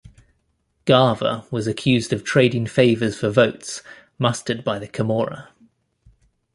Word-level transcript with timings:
Gava 0.87 1.45
was 1.51 1.67
accused 1.67 2.11
of 2.11 2.23
trading 2.23 2.65
favors 2.65 3.19
for 3.19 3.29
votes 3.29 3.83
mustered 4.17 4.63
by 4.63 4.79
the 4.79 4.87
Camorra. 4.87 5.49